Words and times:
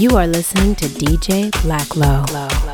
You 0.00 0.16
are 0.16 0.26
listening 0.26 0.74
to 0.76 0.86
DJ 0.86 1.50
Blacklow. 1.60 2.69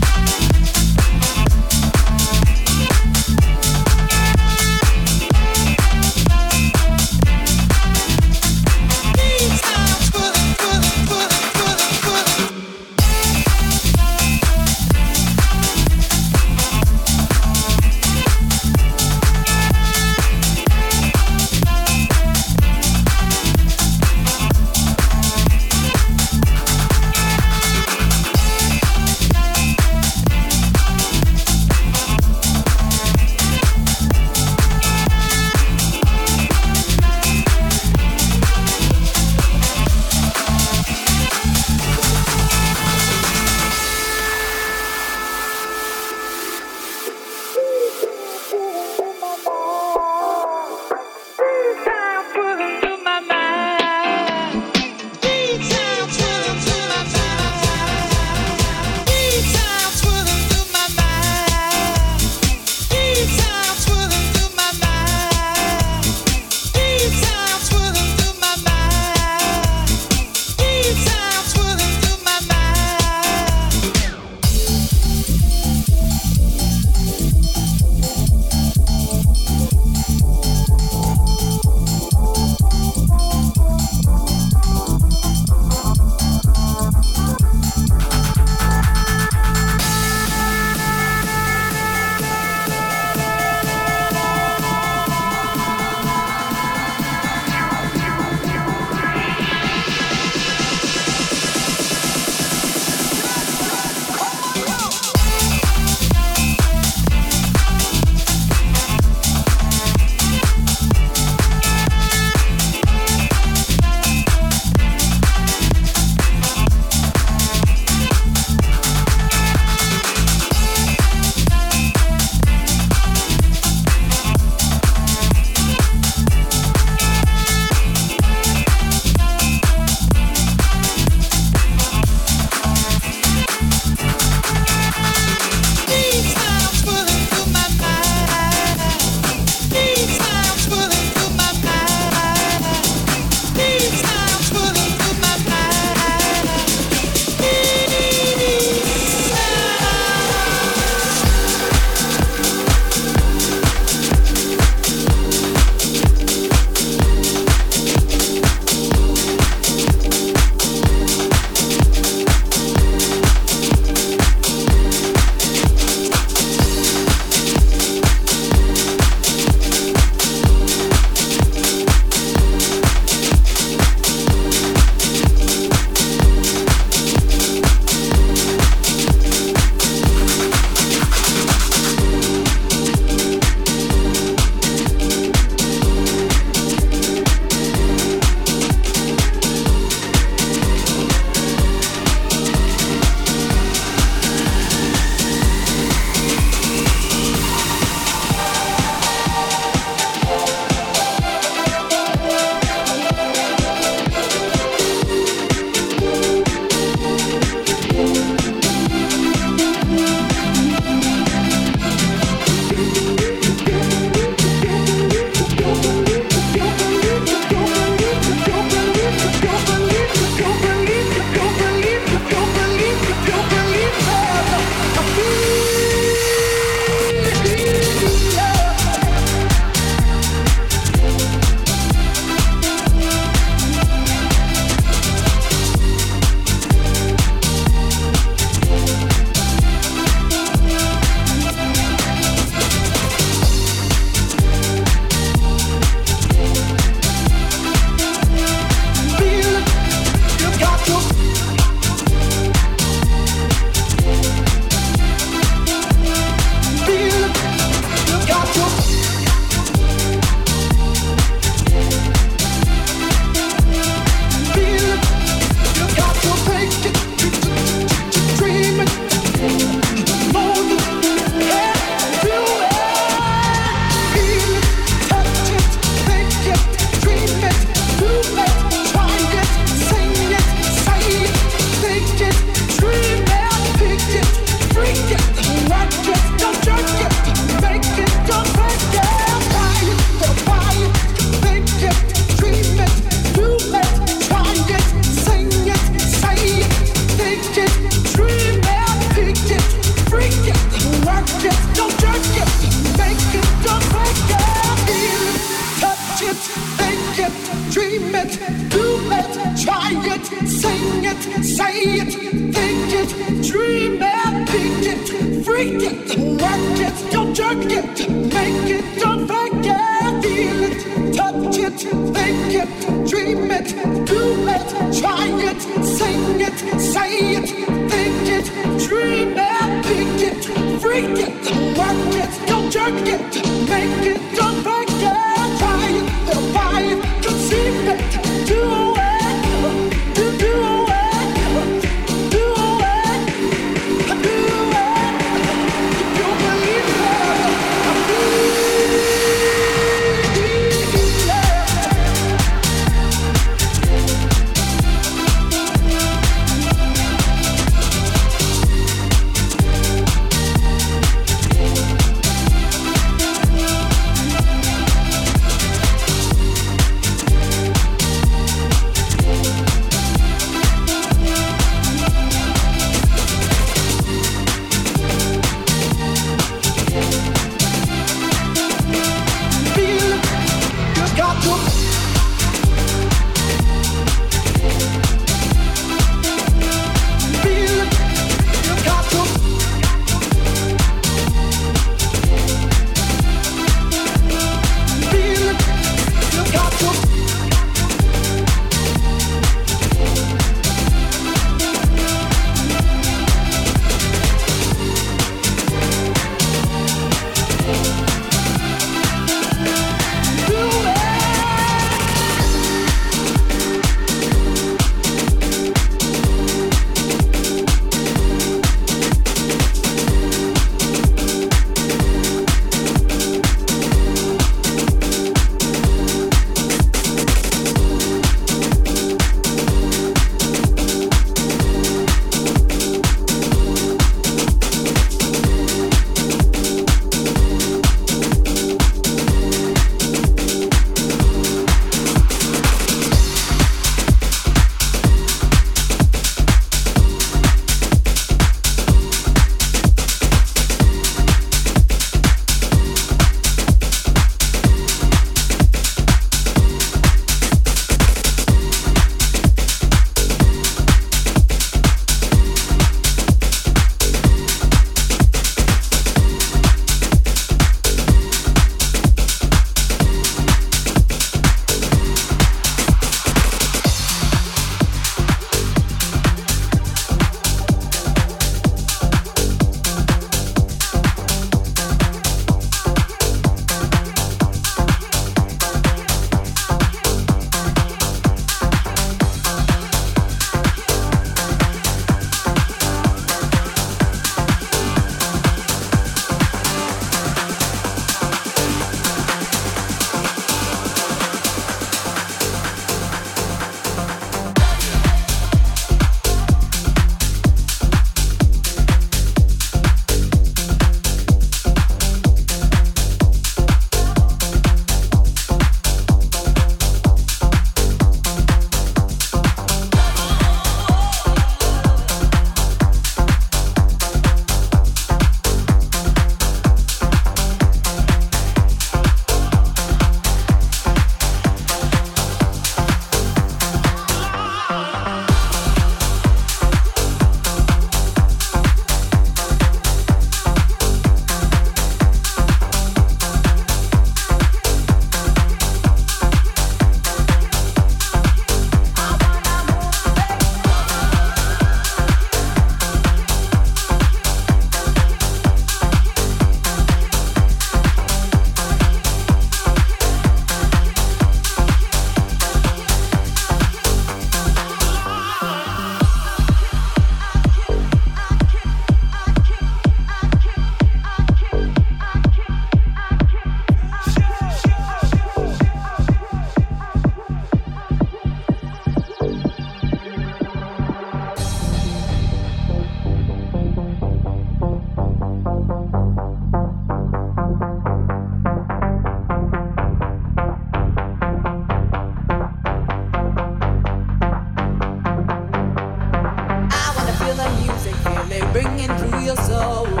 Oh. 599.63 600.00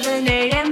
11 0.00 0.26
a.m. 0.26 0.71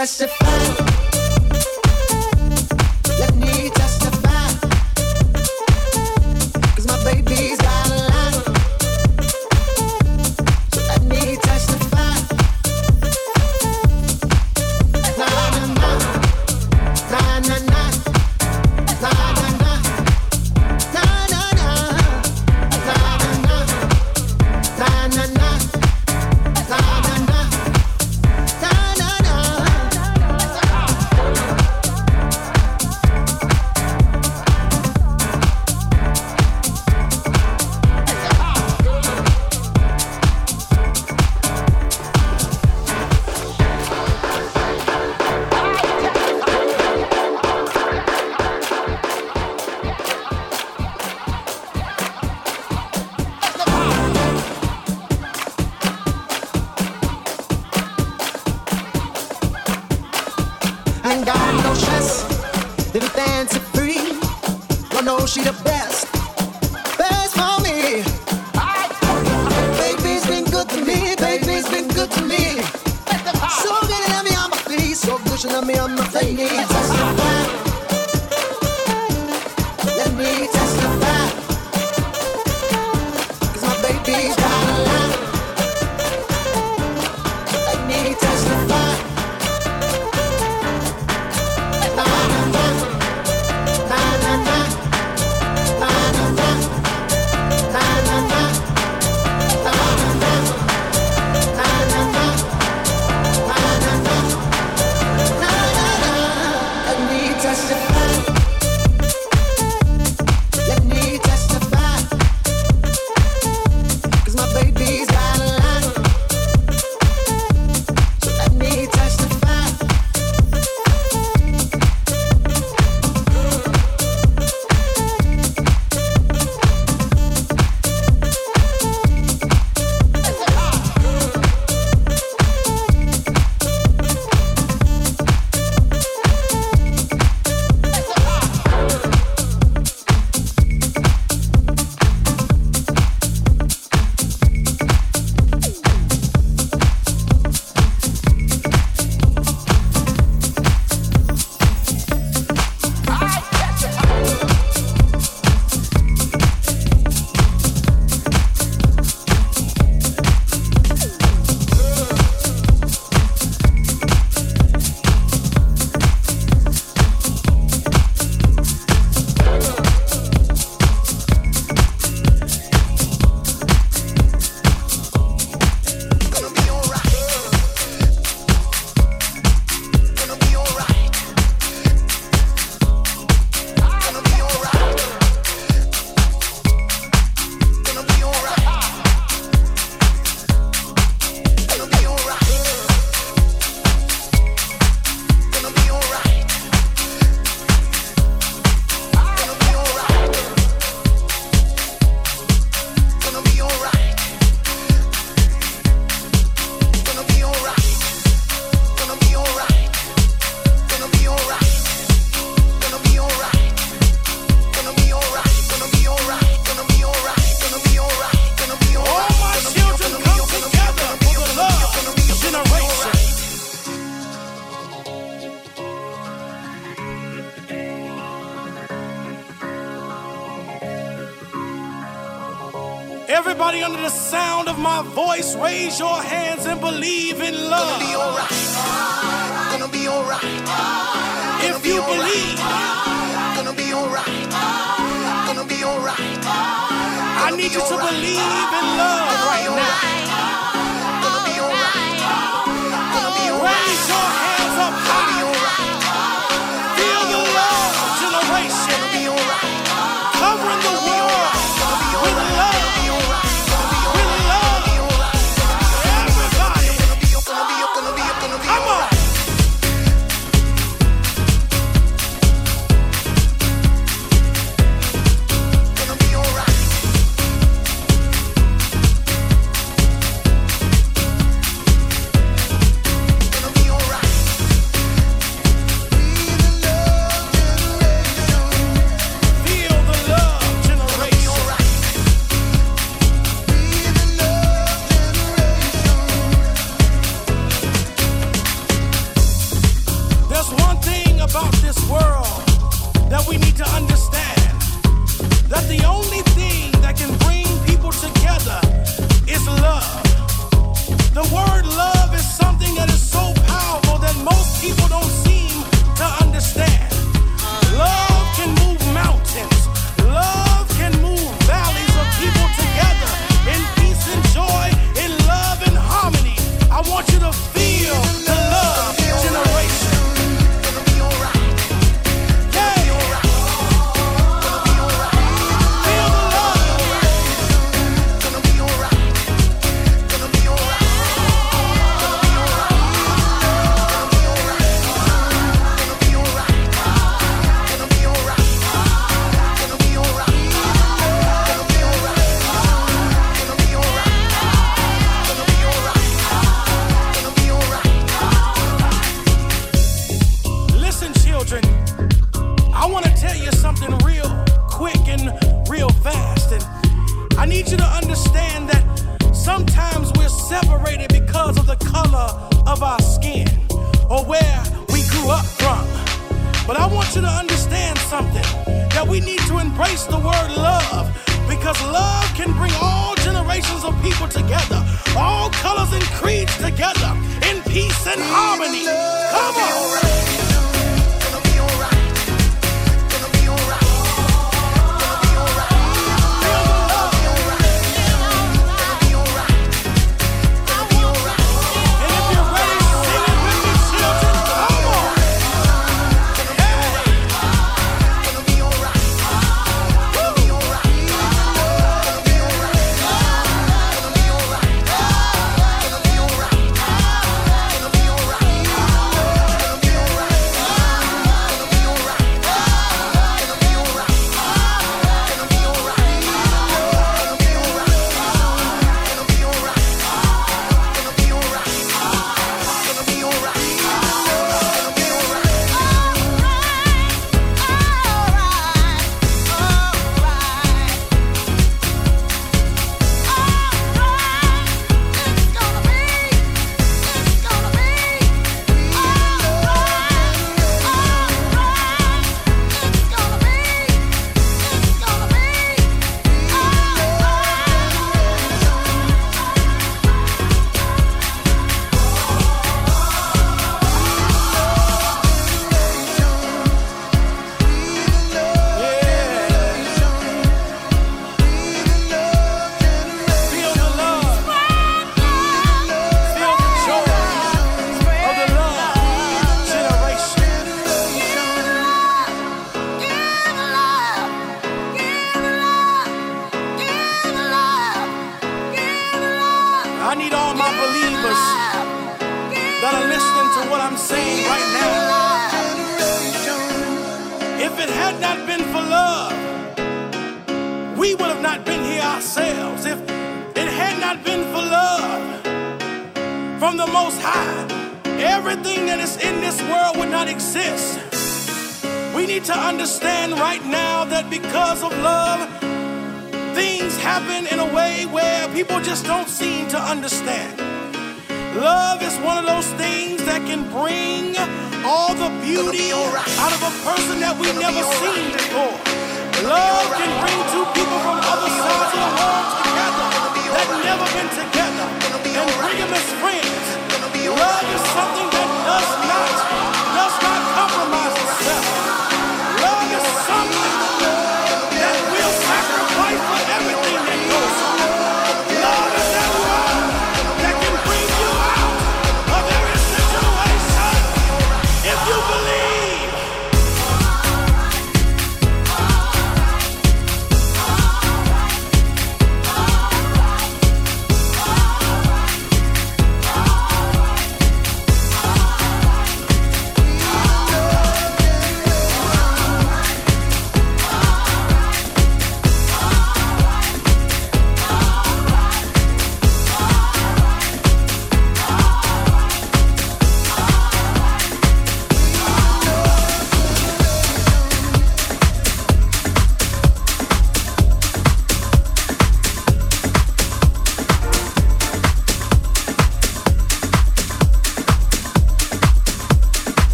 Let 0.00 0.18
me 0.18 0.39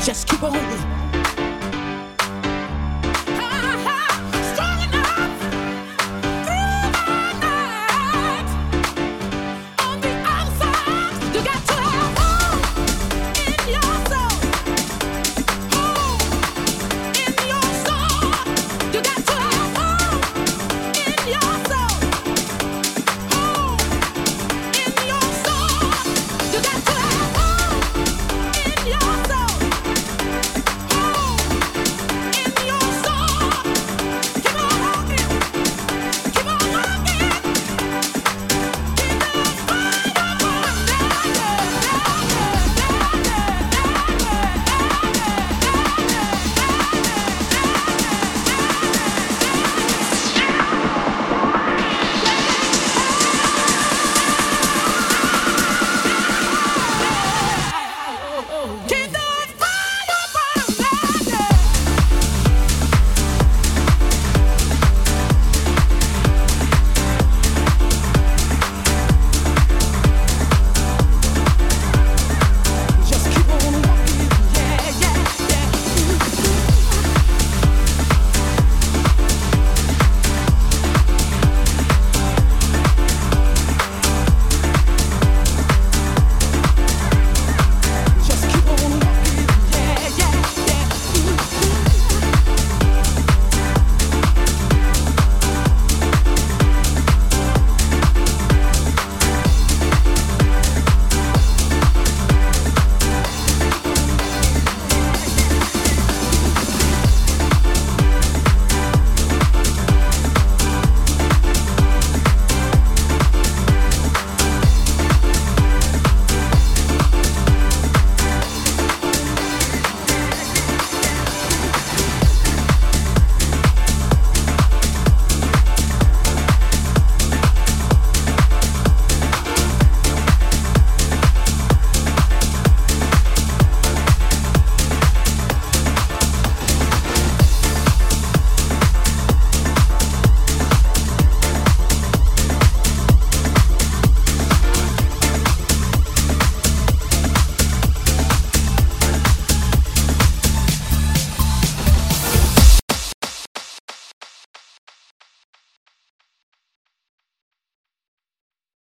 Just 0.00 0.28
keep 0.28 0.42
on. 0.44 1.07